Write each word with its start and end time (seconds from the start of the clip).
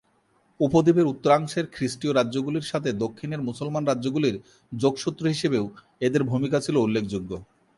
উপদ্বীপের 0.59 1.09
উত্তরাংশের 1.13 1.65
খ্রিস্টীয় 1.71 2.13
রাজ্যগুলির 2.13 2.69
সাথে 2.71 2.89
দক্ষিণের 3.03 3.41
মুসলমান 3.41 3.83
রাজ্যগুলির 3.87 4.35
যোগসূত্র 4.71 5.23
হিসেবেও 5.27 5.65
এদের 6.01 6.21
ভূমিকা 6.23 6.57
ছিল 6.59 6.75
উল্লেখযোগ্য। 6.77 7.31